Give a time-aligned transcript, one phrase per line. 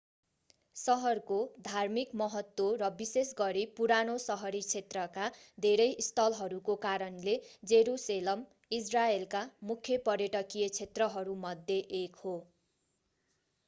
[0.75, 5.27] सहरको धार्मिक महत्त्व र विशेष गरी पुरानो सहरी क्षेत्रका
[5.63, 7.37] धेरै स्थलहरूको कारणले
[7.67, 8.43] जेरुसेलम
[8.79, 9.43] इजरायलका
[9.67, 12.35] मुख्य पर्यटकीय क्षेत्रहरूमध्ये एक हो